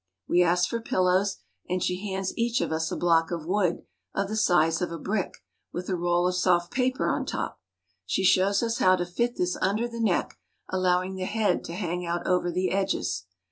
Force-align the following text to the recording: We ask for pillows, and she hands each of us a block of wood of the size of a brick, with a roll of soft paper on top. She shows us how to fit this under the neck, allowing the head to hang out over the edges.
We 0.27 0.41
ask 0.41 0.67
for 0.67 0.81
pillows, 0.81 1.37
and 1.69 1.83
she 1.83 2.09
hands 2.09 2.35
each 2.35 2.59
of 2.59 2.71
us 2.71 2.91
a 2.91 2.97
block 2.97 3.29
of 3.29 3.45
wood 3.45 3.83
of 4.15 4.29
the 4.29 4.35
size 4.35 4.81
of 4.81 4.91
a 4.91 4.97
brick, 4.97 5.43
with 5.71 5.89
a 5.89 5.95
roll 5.95 6.27
of 6.27 6.33
soft 6.33 6.71
paper 6.71 7.07
on 7.07 7.23
top. 7.23 7.59
She 8.07 8.23
shows 8.23 8.63
us 8.63 8.79
how 8.79 8.95
to 8.95 9.05
fit 9.05 9.35
this 9.35 9.57
under 9.57 9.87
the 9.87 10.01
neck, 10.01 10.39
allowing 10.67 11.17
the 11.17 11.25
head 11.25 11.63
to 11.65 11.73
hang 11.73 12.03
out 12.03 12.25
over 12.25 12.49
the 12.51 12.71
edges. 12.71 13.25